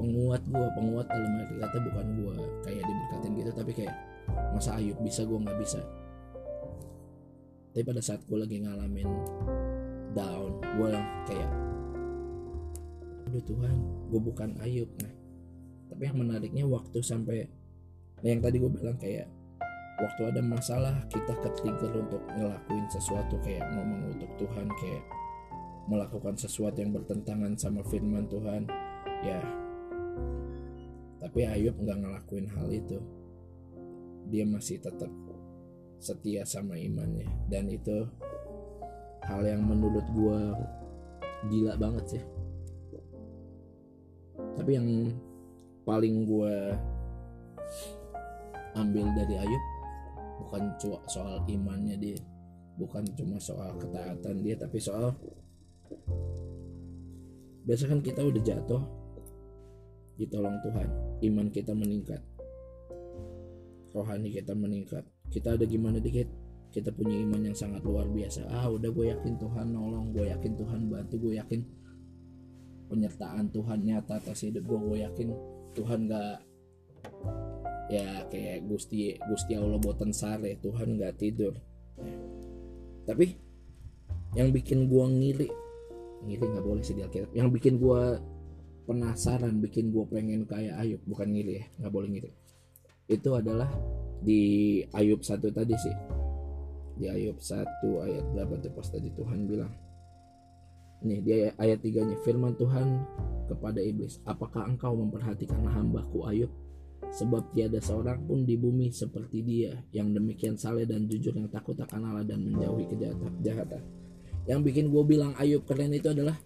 penguat 0.00 0.42
gue 0.48 0.66
penguat 0.80 1.06
dalam 1.12 1.32
arti 1.44 1.54
kata 1.60 1.76
bukan 1.84 2.06
gue 2.16 2.34
kayak 2.64 2.82
diberkatin 2.88 3.32
gitu 3.36 3.50
tapi 3.52 3.72
kayak 3.76 3.94
masa 4.56 4.80
Ayub 4.80 4.96
bisa 5.04 5.20
gue 5.28 5.36
nggak 5.36 5.58
bisa? 5.60 5.80
Tapi 7.70 7.82
pada 7.84 8.00
saat 8.00 8.24
gue 8.24 8.38
lagi 8.40 8.56
ngalamin 8.64 9.08
down 10.16 10.56
gue 10.80 10.90
kayak 11.28 11.50
udah 13.28 13.42
Tuhan 13.44 13.76
gue 14.08 14.20
bukan 14.24 14.50
Ayub. 14.64 14.88
Nah 15.04 15.12
tapi 15.90 16.02
yang 16.06 16.18
menariknya 16.22 16.64
waktu 16.64 16.98
sampai 17.02 17.44
nah 18.22 18.28
yang 18.30 18.40
tadi 18.40 18.56
gue 18.62 18.70
bilang 18.70 18.96
kayak 18.96 19.26
waktu 20.00 20.22
ada 20.32 20.40
masalah 20.40 20.96
kita 21.12 21.34
ketrigger 21.44 21.92
untuk 21.92 22.22
ngelakuin 22.32 22.86
sesuatu 22.88 23.36
kayak 23.44 23.68
ngomong 23.74 24.16
untuk 24.16 24.30
Tuhan 24.40 24.66
kayak 24.80 25.04
melakukan 25.90 26.38
sesuatu 26.38 26.78
yang 26.78 26.94
bertentangan 26.94 27.52
sama 27.58 27.82
firman 27.84 28.24
Tuhan 28.30 28.64
ya 29.26 29.40
tapi 31.20 31.44
Ayub 31.44 31.76
nggak 31.76 32.00
ngelakuin 32.00 32.48
hal 32.56 32.68
itu. 32.72 32.98
Dia 34.32 34.48
masih 34.48 34.80
tetap 34.80 35.12
setia 36.00 36.48
sama 36.48 36.80
imannya. 36.80 37.28
Dan 37.52 37.68
itu 37.68 38.08
hal 39.28 39.44
yang 39.44 39.62
menurut 39.68 40.04
gue 40.16 40.40
gila 41.52 41.76
banget 41.76 42.04
sih. 42.16 42.24
Tapi 44.56 44.70
yang 44.72 44.88
paling 45.84 46.24
gue 46.24 46.54
ambil 48.80 49.06
dari 49.12 49.36
Ayub 49.36 49.64
bukan 50.40 50.72
cuma 50.80 50.98
soal 51.10 51.44
imannya 51.50 52.00
dia 52.00 52.18
bukan 52.80 53.04
cuma 53.12 53.36
soal 53.36 53.76
ketaatan 53.76 54.40
dia 54.40 54.56
tapi 54.56 54.80
soal 54.80 55.12
biasa 57.68 57.90
kan 57.90 58.00
kita 58.00 58.24
udah 58.24 58.40
jatuh 58.40 58.82
ditolong 60.16 60.56
Tuhan 60.64 60.88
iman 61.24 61.46
kita 61.52 61.72
meningkat. 61.76 62.22
Rohani 63.90 64.30
kita 64.30 64.54
meningkat. 64.54 65.04
Kita 65.30 65.54
ada 65.58 65.64
gimana 65.66 65.98
dikit? 65.98 66.26
Kita 66.70 66.94
punya 66.94 67.18
iman 67.26 67.50
yang 67.50 67.56
sangat 67.56 67.82
luar 67.82 68.06
biasa. 68.06 68.46
Ah 68.46 68.70
udah 68.70 68.90
gue 68.94 69.10
yakin 69.10 69.34
Tuhan 69.38 69.74
nolong 69.74 70.14
gue 70.14 70.30
yakin 70.30 70.52
Tuhan 70.54 70.80
bantu 70.86 71.16
gue 71.18 71.34
yakin 71.38 71.60
penyertaan 72.90 73.50
Tuhan 73.50 73.86
nyata 73.86 74.18
atas 74.18 74.46
hidup 74.46 74.66
gue 74.66 74.78
gue 74.78 74.98
yakin 75.02 75.28
Tuhan 75.74 76.10
gak 76.10 76.50
ya 77.90 78.22
kayak 78.30 78.70
Gusti 78.70 79.18
Gusti 79.18 79.58
Allah 79.58 79.82
boten 79.82 80.14
sare 80.14 80.54
Tuhan 80.62 80.96
nggak 80.96 81.14
tidur. 81.18 81.54
Tapi 83.04 83.26
yang 84.38 84.54
bikin 84.54 84.86
gua 84.86 85.10
ngiri 85.10 85.50
ngiri 86.22 86.44
nggak 86.54 86.64
boleh 86.64 86.82
sih 86.86 86.94
di 86.94 87.02
Alkitab. 87.02 87.34
Yang 87.34 87.48
bikin 87.58 87.82
gua 87.82 88.22
penasaran 88.84 89.60
bikin 89.60 89.92
gua 89.92 90.06
pengen 90.08 90.44
kayak 90.48 90.76
Ayub. 90.80 91.00
Bukan 91.06 91.28
ngiri 91.32 91.52
ya 91.60 91.64
nggak 91.80 91.92
boleh 91.92 92.08
ngiri. 92.10 92.30
Itu 93.10 93.34
adalah 93.34 93.68
di 94.22 94.80
Ayub 94.94 95.24
satu 95.24 95.50
tadi 95.50 95.74
sih. 95.74 95.96
Di 97.00 97.08
Ayub 97.08 97.40
satu 97.40 98.04
ayat 98.04 98.24
berapa 98.36 98.60
tuh 98.60 98.72
pas 98.76 98.86
tadi 98.86 99.08
Tuhan 99.16 99.48
bilang? 99.48 99.72
Nih 101.00 101.20
di 101.24 101.32
ayat 101.48 101.80
tiganya 101.80 102.16
firman 102.20 102.52
Tuhan 102.60 102.86
kepada 103.48 103.80
iblis 103.80 104.20
apakah 104.28 104.68
engkau 104.68 104.94
memperhatikan 104.94 105.64
hambaku 105.64 106.28
Ayub? 106.28 106.52
Sebab 107.10 107.56
tiada 107.56 107.80
seorang 107.80 108.22
pun 108.28 108.44
di 108.44 108.54
bumi 108.60 108.92
seperti 108.92 109.42
dia 109.42 109.72
yang 109.90 110.12
demikian 110.12 110.54
saleh 110.54 110.84
dan 110.84 111.08
jujur 111.08 111.32
yang 111.34 111.48
takut 111.48 111.74
akan 111.74 112.12
Allah 112.12 112.22
dan 112.28 112.44
menjauhi 112.44 112.86
kejahatan. 112.86 113.82
Yang 114.46 114.60
bikin 114.70 114.84
gue 114.92 115.02
bilang 115.08 115.32
Ayub 115.40 115.64
keren 115.66 115.90
itu 115.96 116.12
adalah 116.12 116.36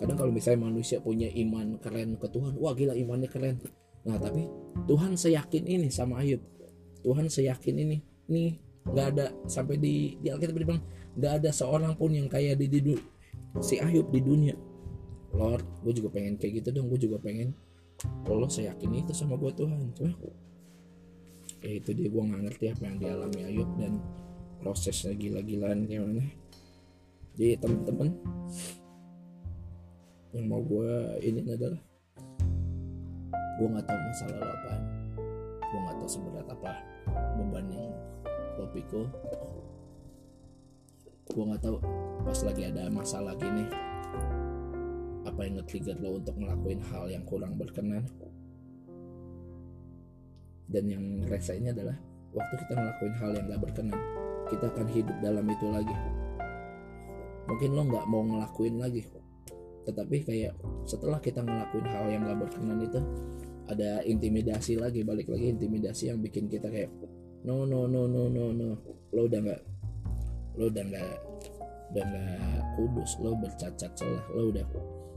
kadang 0.00 0.16
kalau 0.16 0.32
misalnya 0.32 0.64
manusia 0.64 0.96
punya 1.04 1.28
iman 1.28 1.76
keren 1.76 2.16
ke 2.16 2.26
Tuhan, 2.32 2.56
wah 2.56 2.72
gila 2.72 2.96
imannya 2.96 3.28
keren. 3.28 3.60
Nah 4.08 4.16
tapi 4.16 4.48
Tuhan 4.88 5.12
seyakin 5.20 5.68
ini 5.68 5.92
sama 5.92 6.24
Ayub. 6.24 6.40
Tuhan 7.04 7.28
seyakin 7.28 7.76
ini, 7.84 8.00
nih 8.32 8.56
nggak 8.88 9.06
ada 9.12 9.28
sampai 9.44 9.76
di 9.76 10.16
di 10.24 10.32
Alkitab 10.32 10.56
bilang 10.56 10.80
nggak 11.20 11.44
ada 11.44 11.50
seorang 11.52 11.92
pun 12.00 12.16
yang 12.16 12.32
kayak 12.32 12.56
di, 12.56 12.72
di 12.72 12.96
si 13.60 13.76
Ayub 13.76 14.08
di 14.08 14.24
dunia. 14.24 14.56
Lord, 15.36 15.84
gue 15.84 15.94
juga 15.94 16.16
pengen 16.16 16.40
kayak 16.40 16.64
gitu 16.64 16.80
dong, 16.80 16.90
gue 16.90 17.06
juga 17.06 17.20
pengen 17.22 17.54
Allah 18.24 18.48
saya 18.48 18.72
yakin 18.72 19.04
itu 19.04 19.12
sama 19.12 19.36
gue 19.36 19.52
Tuhan 19.52 19.92
cuma 19.92 20.12
ya 21.60 21.70
itu 21.76 21.92
dia 21.92 22.08
gue 22.08 22.22
nggak 22.24 22.42
ngerti 22.48 22.64
apa 22.72 22.82
yang 22.88 22.96
dialami 22.96 23.40
Ayub 23.44 23.70
dan 23.76 24.00
prosesnya 24.64 25.12
gila-gilaan 25.12 25.84
gimana 25.84 26.24
jadi 27.36 27.60
temen-temen 27.60 28.16
yang 30.30 30.46
mau 30.46 30.62
gue 30.62 30.90
ini 31.22 31.42
adalah 31.50 31.80
gue 33.58 33.66
nggak 33.66 33.86
tahu 33.86 33.98
masalah 33.98 34.36
lo 34.38 34.46
apa 34.46 34.74
gue 35.60 35.78
nggak 35.84 35.96
tahu 36.00 36.08
seberat 36.08 36.46
apa 36.48 36.72
beban 37.36 37.66
yang 37.70 37.90
lo 38.58 38.64
pikul 38.70 39.06
gue 41.30 41.44
nggak 41.46 41.62
tahu 41.62 41.76
pas 42.26 42.40
lagi 42.46 42.62
ada 42.66 42.90
masalah 42.90 43.34
gini 43.38 43.66
apa 45.40 45.44
yang 45.44 45.60
nge-trigger 45.60 45.96
lo 46.00 46.16
untuk 46.16 46.36
ngelakuin 46.36 46.80
hal 46.92 47.04
yang 47.08 47.24
kurang 47.28 47.56
berkenan. 47.56 48.04
Dan 50.70 50.86
yang 50.86 51.04
ini 51.26 51.68
adalah 51.74 51.98
waktu 52.30 52.54
kita 52.62 52.72
ngelakuin 52.78 53.14
hal 53.18 53.30
yang 53.34 53.44
gak 53.50 53.62
berkenan 53.64 53.98
kita 54.46 54.66
akan 54.70 54.86
hidup 54.90 55.16
dalam 55.22 55.46
itu 55.46 55.66
lagi. 55.70 55.96
Mungkin 57.46 57.70
lo 57.74 57.82
nggak 57.86 58.06
mau 58.06 58.22
ngelakuin 58.22 58.76
lagi 58.78 59.02
tetapi 59.88 60.16
kayak 60.24 60.52
setelah 60.84 61.16
kita 61.18 61.40
ngelakuin 61.40 61.86
hal 61.88 62.04
yang 62.12 62.22
gak 62.28 62.38
berkenan 62.46 62.78
itu 62.84 63.00
ada 63.70 64.02
intimidasi 64.02 64.76
lagi 64.76 65.06
balik 65.06 65.30
lagi 65.30 65.54
intimidasi 65.54 66.10
yang 66.10 66.18
bikin 66.18 66.50
kita 66.50 66.66
kayak 66.66 66.90
no 67.46 67.64
no 67.64 67.86
no 67.86 68.04
no 68.10 68.26
no 68.26 68.50
no. 68.50 68.68
Lo 69.14 69.30
udah 69.30 69.40
nggak 69.40 69.62
lo 70.58 70.66
udah 70.68 70.84
nggak 70.84 71.12
udah 71.94 72.04
nggak 72.04 72.60
kudus 72.76 73.10
lo 73.22 73.32
bercacat 73.38 73.90
celah 73.94 74.26
lo 74.34 74.50
udah 74.50 74.66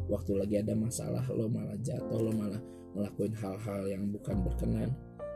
waktu 0.07 0.31
lagi 0.37 0.55
ada 0.61 0.73
masalah 0.77 1.25
lo 1.33 1.49
malah 1.49 1.75
jatuh 1.81 2.19
lo 2.21 2.31
malah 2.31 2.61
ngelakuin 2.93 3.33
hal-hal 3.33 3.81
yang 3.89 4.03
bukan 4.13 4.37
berkenan. 4.45 4.89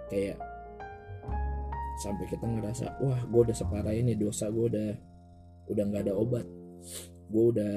Kayak 0.07 0.38
sampai 2.05 2.29
kita 2.29 2.46
ngerasa 2.46 3.01
wah 3.01 3.19
gue 3.25 3.41
udah 3.50 3.57
separah 3.57 3.93
ini 3.98 4.13
dosa 4.13 4.53
gue 4.53 4.65
udah 4.69 4.91
udah 5.74 5.84
nggak 5.89 6.03
ada 6.07 6.13
obat. 6.13 6.46
Gue 7.27 7.46
udah 7.57 7.75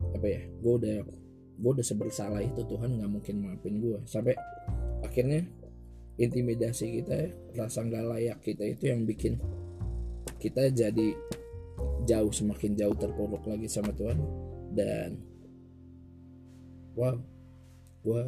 apa 0.00 0.26
ya 0.26 0.42
gue 0.46 0.72
udah 0.80 0.98
gue 1.54 1.70
udah 1.70 1.86
sebersalah 1.86 2.42
itu 2.42 2.66
Tuhan 2.66 2.98
nggak 2.98 3.10
mungkin 3.10 3.34
maafin 3.46 3.78
gue 3.78 3.98
sampai 4.06 4.34
akhirnya 5.06 5.46
intimidasi 6.18 7.02
kita 7.02 7.30
rasa 7.58 7.82
nggak 7.82 8.04
layak 8.06 8.38
kita 8.42 8.64
itu 8.66 8.90
yang 8.90 9.02
bikin 9.06 9.38
kita 10.38 10.68
jadi 10.70 11.16
jauh 12.04 12.28
semakin 12.28 12.76
jauh 12.76 12.96
terpuruk 12.96 13.44
lagi 13.48 13.64
sama 13.66 13.90
Tuhan. 13.96 14.20
Dan 14.74 15.16
wow 16.94 17.16
gue 18.04 18.22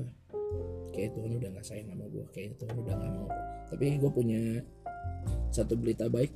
kayak 0.97 1.13
Tuhan 1.13 1.31
udah 1.37 1.49
nggak 1.53 1.67
sayang 1.67 1.93
sama 1.93 2.09
gue 2.09 2.25
kayak 2.33 2.57
Tuhan 2.57 2.77
udah 2.81 2.95
nggak 2.97 3.13
mau. 3.13 3.29
Tapi 3.69 3.87
gue 4.01 4.11
punya 4.11 4.43
satu 5.53 5.77
berita 5.77 6.09
baik 6.09 6.33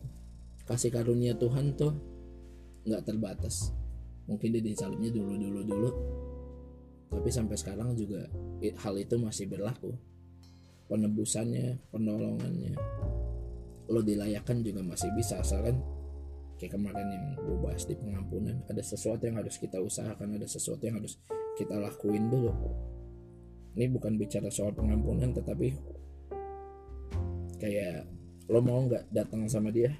kasih 0.68 0.92
karunia 0.92 1.34
Tuhan 1.34 1.74
tuh 1.74 1.96
nggak 2.86 3.02
terbatas 3.08 3.72
mungkin 4.30 4.48
dia 4.54 4.62
disalibnya 4.62 5.10
dulu 5.10 5.34
dulu 5.34 5.60
dulu. 5.66 5.90
Tapi 7.10 7.26
sampai 7.26 7.58
sekarang 7.58 7.98
juga 7.98 8.22
hal 8.62 8.94
itu 8.94 9.18
masih 9.18 9.50
berlaku. 9.50 9.90
Penebusannya 10.86 11.90
penolongannya 11.90 12.74
lo 13.90 14.00
dilayakan 14.06 14.62
juga 14.62 14.86
masih 14.86 15.10
bisa 15.18 15.42
asalkan 15.42 15.82
kayak 16.54 16.78
kemarin 16.78 17.08
yang 17.10 17.26
gue 17.42 17.56
bahas 17.58 17.82
di 17.82 17.98
pengampunan 17.98 18.62
ada 18.70 18.78
sesuatu 18.84 19.26
yang 19.26 19.42
harus 19.42 19.58
kita 19.58 19.82
usahakan 19.82 20.38
ada 20.38 20.46
sesuatu 20.46 20.86
yang 20.86 21.02
harus 21.02 21.18
kita 21.58 21.74
lakuin 21.74 22.30
dulu. 22.30 22.54
Ini 23.74 23.90
bukan 23.90 24.14
bicara 24.14 24.46
soal 24.46 24.70
pengampunan 24.70 25.34
tetapi 25.34 25.74
kayak 27.58 28.06
lo 28.46 28.62
mau 28.62 28.86
nggak 28.86 29.10
datang 29.10 29.50
sama 29.50 29.74
dia? 29.74 29.90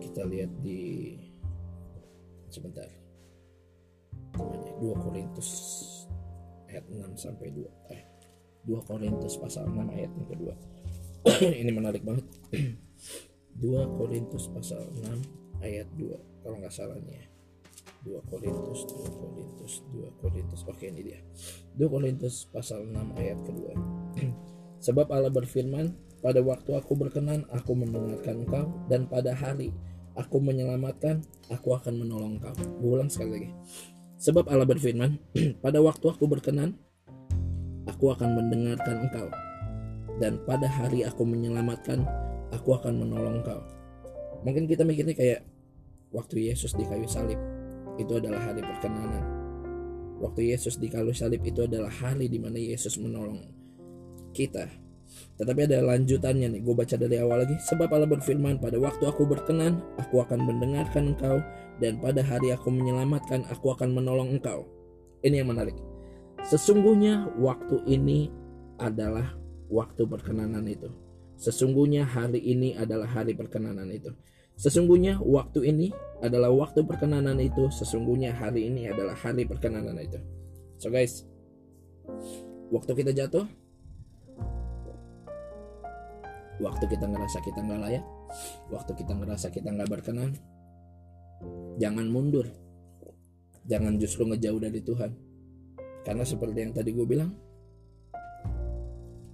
Kita 0.00 0.28
lihat 0.28 0.52
di 0.60 1.16
sebentar. 2.52 2.86
Gimana 4.36 4.64
ya? 4.68 4.74
2 4.80 5.04
Korintus 5.04 5.50
ayat 6.68 6.84
6 6.88 7.16
sampai 7.16 7.48
2 7.52 7.92
eh 7.92 8.02
2 8.68 8.88
Korintus 8.88 9.34
pasal 9.40 9.66
6 9.68 9.90
ayat 9.90 10.10
yang 10.12 10.28
kedua. 10.28 10.54
Ini 11.62 11.70
menarik 11.74 12.06
banget. 12.06 12.26
2 13.58 13.98
Korintus 13.98 14.46
pasal 14.52 14.86
6 15.02 15.64
ayat 15.64 15.88
2 15.98 16.44
kalau 16.46 16.56
nggak 16.62 16.74
salah 16.74 16.98
nih 17.02 17.18
ya. 17.18 17.26
2 18.06 18.30
Korintus 18.30 18.80
2 18.86 19.18
Korintus 19.18 19.72
2 19.90 20.20
Korintus. 20.22 20.60
Oke 20.66 20.90
ini 20.90 21.00
dia. 21.02 21.20
2 21.78 21.86
Korintus 21.86 22.46
pasal 22.50 22.86
6 22.86 23.18
ayat 23.18 23.38
kedua. 23.42 23.72
Sebab 24.86 25.10
Allah 25.10 25.30
berfirman 25.30 25.94
pada 26.22 26.38
waktu 26.42 26.74
aku 26.78 26.94
berkenan 26.94 27.46
aku 27.50 27.74
mendengarkan 27.74 28.46
engkau 28.46 28.66
dan 28.86 29.10
pada 29.10 29.34
hari 29.34 29.74
aku 30.14 30.38
menyelamatkan 30.38 31.22
aku 31.52 31.76
akan 31.76 32.00
menolong 32.00 32.40
engkau 32.40 32.56
Gue 32.56 32.90
ulang 32.96 33.12
sekali 33.12 33.30
lagi. 33.36 33.50
Sebab 34.16 34.48
Allah 34.48 34.66
berfirman 34.66 35.20
pada 35.64 35.78
waktu 35.84 36.08
aku 36.08 36.24
berkenan 36.24 36.80
aku 37.86 38.10
akan 38.10 38.34
mendengarkan 38.34 39.04
engkau. 39.04 39.28
Dan 40.16 40.40
pada 40.44 40.68
hari 40.68 41.04
aku 41.04 41.24
menyelamatkan 41.24 42.04
aku 42.52 42.76
akan 42.76 43.00
menolong 43.00 43.40
engkau 43.40 43.60
mungkin 44.42 44.66
kita 44.66 44.82
mikirnya 44.82 45.14
kayak 45.14 45.40
waktu 46.10 46.50
Yesus 46.50 46.74
di 46.74 46.84
kayu 46.86 47.06
salib 47.06 47.38
itu 47.96 48.12
adalah 48.18 48.42
hari 48.42 48.62
perkenanan. 48.62 49.24
Waktu 50.22 50.54
Yesus 50.54 50.78
di 50.78 50.86
kayu 50.86 51.10
salib 51.14 51.42
itu 51.42 51.66
adalah 51.66 51.90
hari 51.90 52.30
di 52.30 52.38
mana 52.38 52.58
Yesus 52.58 52.98
menolong 52.98 53.42
kita 54.30 54.70
tetapi 55.36 55.66
ada 55.66 55.82
lanjutannya 55.82 56.52
nih 56.54 56.60
gue 56.60 56.74
baca 56.76 56.94
dari 56.94 57.16
awal 57.18 57.42
lagi. 57.42 57.56
Sebab 57.58 57.88
Allah 57.90 58.10
berfirman 58.10 58.60
pada 58.62 58.76
waktu 58.78 59.04
aku 59.08 59.26
berkenan 59.26 59.82
aku 59.98 60.22
akan 60.22 60.44
mendengarkan 60.44 61.16
engkau 61.16 61.40
dan 61.80 61.98
pada 61.98 62.20
hari 62.22 62.52
aku 62.52 62.68
menyelamatkan 62.70 63.42
aku 63.48 63.72
akan 63.74 63.96
menolong 63.96 64.38
engkau. 64.38 64.68
Ini 65.24 65.42
yang 65.42 65.50
menarik. 65.50 65.74
Sesungguhnya 66.42 67.30
waktu 67.38 67.82
ini 67.86 68.28
adalah 68.78 69.34
waktu 69.70 70.02
perkenanan 70.04 70.66
itu. 70.66 70.90
Sesungguhnya 71.38 72.06
hari 72.06 72.38
ini 72.38 72.74
adalah 72.78 73.08
hari 73.08 73.34
perkenanan 73.34 73.88
itu. 73.90 74.10
Sesungguhnya 74.54 75.18
waktu 75.22 75.64
ini 75.70 75.90
adalah 76.22 76.52
waktu 76.52 76.84
perkenanan 76.84 77.40
itu. 77.40 77.70
Sesungguhnya 77.72 78.36
hari 78.36 78.68
ini 78.68 78.90
adalah 78.90 79.16
hari 79.16 79.48
perkenanan 79.48 79.96
itu. 79.98 80.18
So 80.78 80.90
guys 80.90 81.26
waktu 82.72 82.92
kita 82.96 83.12
jatuh 83.14 83.46
waktu 86.62 86.86
kita 86.86 87.10
ngerasa 87.10 87.42
kita 87.42 87.58
nggak 87.60 87.80
layak 87.82 88.04
waktu 88.70 88.94
kita 88.94 89.12
ngerasa 89.12 89.50
kita 89.50 89.68
nggak 89.74 89.90
berkenan 89.90 90.38
jangan 91.76 92.06
mundur. 92.08 92.46
Jangan 93.62 93.94
justru 93.98 94.26
ngejauh 94.26 94.58
dari 94.58 94.80
Tuhan. 94.82 95.10
Karena 96.02 96.26
seperti 96.26 96.58
yang 96.66 96.74
tadi 96.74 96.90
gue 96.90 97.06
bilang 97.06 97.30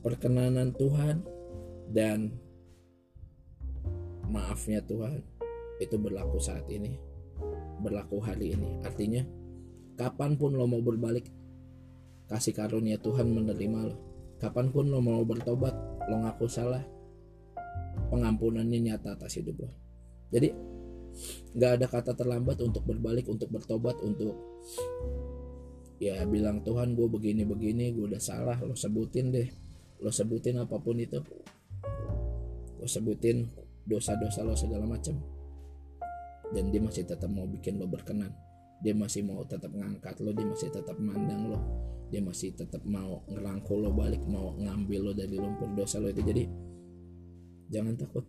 perkenanan 0.05 0.77
Tuhan 0.77 1.25
dan 1.89 2.37
maafnya 4.29 4.85
Tuhan 4.85 5.25
itu 5.81 5.97
berlaku 5.97 6.37
saat 6.37 6.69
ini 6.69 7.01
berlaku 7.81 8.21
hari 8.21 8.53
ini. 8.53 8.85
Artinya 8.85 9.25
kapan 9.97 10.37
pun 10.37 10.53
lo 10.53 10.69
mau 10.69 10.85
berbalik 10.85 11.33
kasih 12.29 12.53
karunia 12.53 13.01
Tuhan 13.01 13.33
menerima 13.33 13.81
lo. 13.89 13.97
Kapan 14.37 14.69
pun 14.69 14.93
lo 14.93 15.01
mau 15.01 15.25
bertobat 15.25 15.73
lo 16.05 16.21
ngaku 16.21 16.47
salah 16.53 16.85
pengampunannya 18.09 18.79
nyata 18.81 19.17
atas 19.17 19.39
hidup 19.39 19.65
lo. 19.65 19.71
Jadi 20.29 20.49
nggak 21.57 21.73
ada 21.81 21.87
kata 21.89 22.13
terlambat 22.15 22.61
untuk 22.61 22.85
berbalik 22.85 23.27
untuk 23.27 23.49
bertobat 23.49 23.99
untuk 24.05 24.37
ya 25.99 26.23
bilang 26.29 26.63
Tuhan 26.63 26.95
gue 26.95 27.09
begini 27.11 27.43
begini 27.43 27.91
gue 27.91 28.07
udah 28.07 28.23
salah 28.23 28.55
lo 28.63 28.77
sebutin 28.79 29.35
deh 29.35 29.49
lo 30.03 30.11
sebutin 30.15 30.63
apa 30.63 30.79
pun 30.79 30.97
itu. 30.99 31.19
Lo 32.79 32.87
sebutin 32.87 33.51
dosa-dosa 33.83 34.47
lo 34.47 34.55
segala 34.55 34.87
macam. 34.87 35.19
Dan 36.49 36.71
dia 36.73 36.81
masih 36.81 37.05
tetap 37.05 37.29
mau 37.29 37.45
bikin 37.45 37.77
lo 37.77 37.91
berkenan. 37.91 38.31
Dia 38.79 38.95
masih 38.95 39.27
mau 39.27 39.43
tetap 39.43 39.75
ngangkat 39.75 40.23
lo 40.23 40.31
dia 40.31 40.47
masih 40.47 40.71
tetap 40.71 40.97
mandang 41.03 41.51
lo. 41.51 41.61
Dia 42.09 42.23
masih 42.23 42.55
tetap 42.55 42.81
mau 42.87 43.27
ngerangkul 43.27 43.85
lo 43.85 43.91
balik 43.93 44.23
mau 44.25 44.55
ngambil 44.57 45.01
lo 45.03 45.13
dari 45.13 45.35
lumpur 45.35 45.75
dosa 45.75 45.99
lo 45.99 46.09
itu. 46.09 46.23
Jadi 46.23 46.47
jangan 47.69 47.95
takut. 47.97 48.25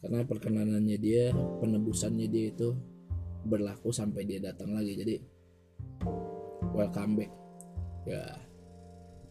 Karena 0.00 0.24
perkenanannya 0.24 0.96
dia 0.96 1.30
penebusannya 1.34 2.26
dia 2.30 2.52
itu 2.52 2.72
berlaku 3.44 3.92
sampai 3.92 4.24
dia 4.24 4.40
datang 4.40 4.72
lagi. 4.72 4.96
Jadi 4.96 5.14
welcome 6.72 7.20
back. 7.20 7.32
Ya 8.08 8.24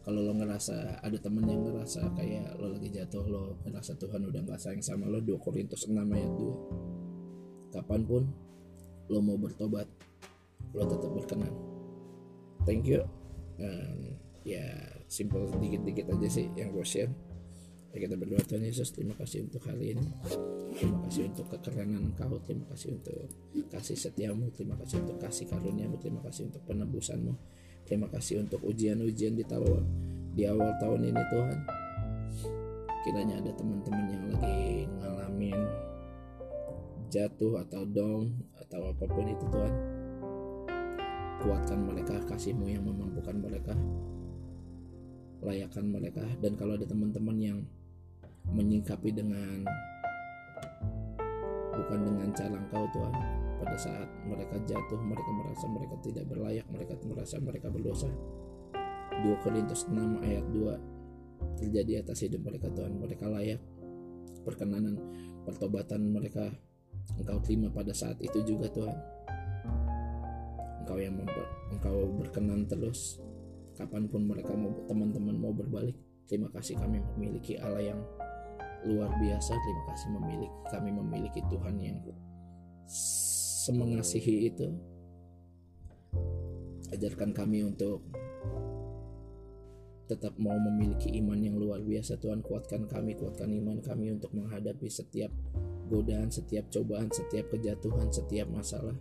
kalau 0.05 0.25
lo 0.25 0.33
ngerasa 0.37 1.05
ada 1.05 1.17
temen 1.21 1.45
yang 1.45 1.61
ngerasa 1.69 2.01
kayak 2.17 2.57
lo 2.57 2.73
lagi 2.73 2.89
jatuh 2.89 3.25
lo 3.29 3.43
ngerasa 3.67 3.93
Tuhan 3.99 4.25
udah 4.31 4.41
gak 4.47 4.57
sayang 4.57 4.81
sama 4.81 5.05
lo 5.05 5.21
2 5.21 5.37
Korintus 5.37 5.85
6 5.85 5.93
ayat 6.01 6.33
2 6.33 7.75
kapan 7.77 8.01
pun 8.07 8.23
lo 9.09 9.19
mau 9.21 9.37
bertobat 9.37 9.85
lo 10.73 10.83
tetap 10.85 11.11
berkenan. 11.13 11.53
Thank 12.65 12.85
you. 12.85 13.01
Um, 13.59 14.15
ya 14.47 14.65
simple 15.09 15.51
dikit-dikit 15.59 16.09
aja 16.09 16.29
sih 16.29 16.47
yang 16.55 16.71
gue 16.71 16.85
share 16.85 17.11
Ya 17.89 18.05
kita 18.05 18.13
berdoa 18.13 18.41
Tuhan 18.45 18.61
Yesus 18.61 18.93
terima 18.93 19.17
kasih 19.17 19.49
untuk 19.49 19.65
hari 19.65 19.97
ini. 19.97 20.05
Terima 20.77 21.01
kasih 21.09 21.33
untuk 21.33 21.49
kekerenan 21.49 22.13
Engkau 22.13 22.37
Terima 22.45 22.69
kasih 22.69 23.01
untuk 23.01 23.17
kasih 23.73 23.97
setiamu. 23.97 24.53
Terima 24.53 24.77
kasih 24.77 25.01
untuk 25.01 25.17
kasih 25.17 25.49
karuniamu. 25.49 25.97
Terima 25.97 26.21
kasih 26.21 26.53
untuk 26.53 26.61
penebusanmu. 26.69 27.33
Terima 27.89 28.05
kasih 28.13 28.45
untuk 28.45 28.61
ujian-ujian 28.61 29.33
di 29.33 29.41
tahun 29.41 29.81
di 30.37 30.45
awal 30.45 30.77
tahun 30.77 31.09
ini 31.09 31.23
Tuhan. 31.33 31.57
Kiranya 33.01 33.35
ada 33.41 33.51
teman-teman 33.57 34.05
yang 34.13 34.25
lagi 34.37 34.85
ngalamin 35.01 35.59
jatuh 37.09 37.65
atau 37.65 37.89
down 37.89 38.37
atau 38.53 38.93
apa 38.93 39.05
pun 39.09 39.25
itu 39.25 39.45
Tuhan. 39.49 39.73
Kuatkan 41.41 41.79
mereka 41.89 42.21
kasihmu 42.29 42.69
yang 42.69 42.85
memampukan 42.85 43.33
mereka. 43.33 43.73
Layakkan 45.41 45.89
mereka. 45.89 46.21
Dan 46.37 46.53
kalau 46.53 46.77
ada 46.77 46.85
teman-teman 46.85 47.37
yang 47.41 47.59
menyingkapi 48.53 49.09
dengan 49.13 49.65
bukan 51.75 51.99
dengan 52.05 52.29
cara 52.35 52.55
engkau 52.55 52.85
Tuhan. 52.91 53.13
Pada 53.59 53.75
saat 53.75 54.07
mereka 54.23 54.55
jatuh 54.63 54.99
mereka 55.03 55.31
merasa 55.35 55.65
mereka 55.67 55.95
tidak 55.99 56.25
berlayak 56.31 56.63
mereka 56.71 56.95
merasa 57.03 57.35
mereka 57.43 57.67
berdosa. 57.67 58.07
2 59.19 59.43
Korintus 59.43 59.83
6 59.91 60.23
ayat 60.23 60.47
2 60.55 61.59
terjadi 61.59 62.07
atas 62.07 62.23
hidup 62.23 62.39
mereka 62.47 62.71
Tuhan. 62.71 62.95
Mereka 62.95 63.27
layak. 63.27 63.59
Perkenanan 64.47 64.95
pertobatan 65.43 66.07
mereka 66.07 66.47
engkau 67.19 67.43
terima 67.43 67.67
pada 67.67 67.91
saat 67.91 68.15
itu 68.23 68.39
juga 68.47 68.71
Tuhan. 68.71 68.97
Engkau 70.87 70.97
yang 70.97 71.19
member, 71.19 71.47
engkau 71.75 72.07
berkenan 72.15 72.63
terus. 72.65 73.19
Kapan 73.75 74.07
pun 74.07 74.23
mereka 74.27 74.55
mau 74.55 74.71
teman-teman 74.87 75.35
mau 75.35 75.51
berbalik 75.55 75.95
terima 76.29 76.45
kasih 76.53 76.77
kami 76.77 77.01
memiliki 77.17 77.57
Allah 77.57 77.89
yang 77.89 77.99
luar 78.87 79.11
biasa. 79.19 79.51
Terima 79.55 79.83
kasih 79.91 80.09
memiliki 80.15 80.57
kami 80.71 80.89
memiliki 80.93 81.41
Tuhan 81.49 81.75
yang 81.79 81.97
semengasihi 83.65 84.35
itu. 84.51 84.67
Ajarkan 86.89 87.35
kami 87.35 87.61
untuk 87.67 88.01
tetap 90.09 90.33
mau 90.41 90.57
memiliki 90.57 91.13
iman 91.21 91.37
yang 91.37 91.55
luar 91.59 91.85
biasa. 91.85 92.17
Tuhan 92.17 92.41
kuatkan 92.41 92.89
kami 92.89 93.13
kuatkan 93.13 93.51
iman 93.53 93.77
kami 93.83 94.15
untuk 94.17 94.33
menghadapi 94.33 94.89
setiap 94.89 95.29
godaan 95.89 96.29
setiap 96.29 96.69
cobaan 96.69 97.09
setiap 97.09 97.49
kejatuhan 97.53 98.09
setiap 98.09 98.49
masalah. 98.49 98.97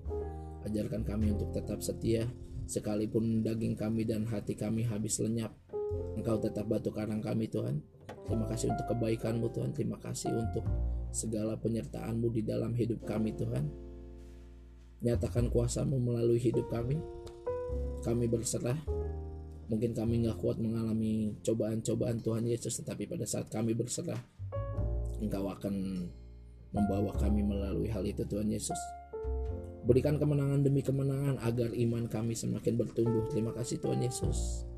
Ajarkan 0.68 1.04
kami 1.04 1.32
untuk 1.32 1.52
tetap 1.52 1.80
setia. 1.80 2.28
Sekalipun 2.68 3.40
daging 3.40 3.80
kami 3.80 4.04
dan 4.04 4.28
hati 4.28 4.52
kami 4.52 4.84
habis 4.84 5.16
lenyap 5.24 5.56
engkau 6.20 6.36
tetap 6.36 6.68
batu 6.68 6.92
karang 6.92 7.24
kami 7.24 7.48
Tuhan 7.48 7.80
Terima 8.28 8.44
kasih 8.44 8.72
untuk 8.72 8.86
kebaikanmu 8.92 9.46
Tuhan. 9.52 9.70
Terima 9.72 9.96
kasih 9.96 10.32
untuk 10.36 10.64
segala 11.12 11.56
penyertaanmu 11.56 12.28
di 12.28 12.44
dalam 12.44 12.76
hidup 12.76 13.04
kami 13.08 13.32
Tuhan. 13.32 13.64
Nyatakan 15.00 15.48
kuasamu 15.48 15.96
melalui 15.96 16.36
hidup 16.36 16.68
kami. 16.68 17.00
Kami 18.04 18.24
berserah. 18.28 18.76
Mungkin 19.68 19.92
kami 19.92 20.24
nggak 20.24 20.40
kuat 20.40 20.56
mengalami 20.60 21.36
cobaan-cobaan 21.44 22.24
Tuhan 22.24 22.48
Yesus, 22.48 22.80
tetapi 22.80 23.04
pada 23.04 23.28
saat 23.28 23.52
kami 23.52 23.76
berserah, 23.76 24.16
Engkau 25.20 25.44
akan 25.44 26.08
membawa 26.72 27.12
kami 27.16 27.44
melalui 27.44 27.92
hal 27.92 28.04
itu 28.04 28.24
Tuhan 28.24 28.48
Yesus. 28.48 28.78
Berikan 29.84 30.20
kemenangan 30.20 30.64
demi 30.64 30.80
kemenangan 30.84 31.40
agar 31.44 31.72
iman 31.72 32.04
kami 32.08 32.32
semakin 32.36 32.76
bertumbuh. 32.76 33.28
Terima 33.28 33.52
kasih 33.56 33.80
Tuhan 33.80 34.04
Yesus. 34.04 34.68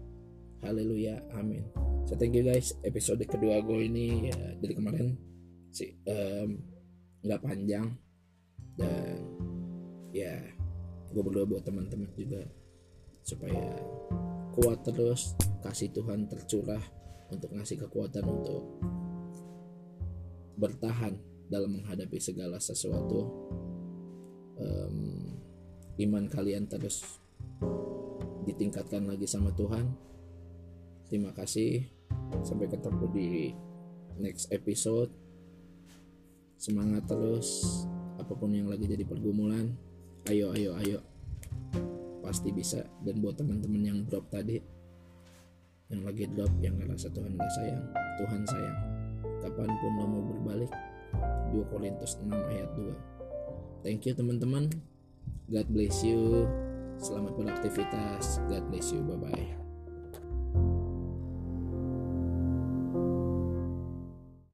Haleluya. 0.62 1.22
Amin 1.34 1.89
so 2.10 2.18
thank 2.18 2.34
you 2.34 2.42
guys. 2.42 2.74
Episode 2.82 3.22
kedua 3.22 3.62
gue 3.62 3.86
ini 3.86 4.34
ya 4.34 4.58
dari 4.58 4.74
kemarin 4.74 5.14
sih 5.70 5.94
nggak 7.22 7.38
um, 7.38 7.46
panjang. 7.46 7.86
Dan 8.74 9.22
ya 10.10 10.34
gue 11.14 11.22
berdoa 11.22 11.46
buat 11.46 11.62
teman-teman 11.62 12.10
juga 12.18 12.42
supaya 13.22 13.78
kuat 14.58 14.82
terus 14.82 15.38
kasih 15.62 15.94
Tuhan 15.94 16.26
tercurah 16.26 16.82
untuk 17.30 17.54
ngasih 17.54 17.78
kekuatan 17.86 18.26
untuk 18.26 18.82
bertahan 20.58 21.14
dalam 21.46 21.78
menghadapi 21.78 22.18
segala 22.18 22.58
sesuatu. 22.58 23.30
Um, 24.58 25.38
iman 25.94 26.26
kalian 26.26 26.66
terus 26.66 27.22
ditingkatkan 28.50 29.06
lagi 29.06 29.30
sama 29.30 29.54
Tuhan. 29.54 29.94
Terima 31.06 31.30
kasih 31.30 31.99
sampai 32.42 32.66
ketemu 32.70 33.04
di 33.12 33.30
next 34.20 34.50
episode. 34.54 35.10
Semangat 36.60 37.08
terus 37.08 37.82
apa 38.20 38.36
pun 38.36 38.52
yang 38.52 38.68
lagi 38.68 38.84
jadi 38.84 39.02
pergumulan. 39.06 39.72
Ayo 40.28 40.52
ayo 40.52 40.76
ayo. 40.80 40.98
Pasti 42.20 42.52
bisa. 42.52 42.84
Dan 43.00 43.24
buat 43.24 43.40
teman-teman 43.40 43.82
yang 43.82 43.98
drop 44.06 44.28
tadi 44.28 44.60
yang 45.90 46.06
lagi 46.06 46.30
drop 46.30 46.54
yang 46.62 46.78
ngerasa 46.78 47.10
Tuhan 47.10 47.34
gak 47.34 47.52
sayang 47.58 47.82
Tuhan 48.22 48.42
sayang. 48.46 48.78
Kapan 49.42 49.70
pun 49.82 49.92
lo 49.98 50.04
mau 50.06 50.22
berbalik 50.22 50.70
2 51.50 51.70
Korintus 51.72 52.14
6 52.22 52.30
ayat 52.30 52.70
2 52.78 53.20
thank 53.82 54.04
you 54.06 54.14
teman-teman. 54.14 54.70
God 55.50 55.66
bless 55.72 56.06
you. 56.06 56.46
Selamat 57.00 57.34
beraktivitas. 57.34 58.38
God 58.46 58.64
bless 58.70 58.92
you. 58.94 59.02
Bye 59.02 59.18
bye 59.18 59.59